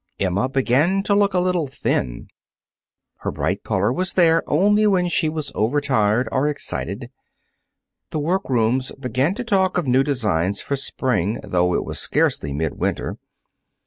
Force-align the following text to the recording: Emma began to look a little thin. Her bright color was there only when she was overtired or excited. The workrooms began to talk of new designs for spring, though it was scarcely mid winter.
Emma 0.19 0.49
began 0.49 1.03
to 1.03 1.13
look 1.13 1.35
a 1.35 1.39
little 1.39 1.67
thin. 1.67 2.27
Her 3.17 3.31
bright 3.31 3.61
color 3.63 3.93
was 3.93 4.13
there 4.13 4.41
only 4.47 4.87
when 4.87 5.09
she 5.09 5.29
was 5.29 5.51
overtired 5.53 6.27
or 6.31 6.47
excited. 6.47 7.11
The 8.09 8.17
workrooms 8.19 8.91
began 8.99 9.35
to 9.35 9.43
talk 9.43 9.77
of 9.77 9.85
new 9.85 10.03
designs 10.03 10.59
for 10.59 10.75
spring, 10.75 11.39
though 11.43 11.75
it 11.75 11.85
was 11.85 11.99
scarcely 11.99 12.51
mid 12.51 12.79
winter. 12.79 13.19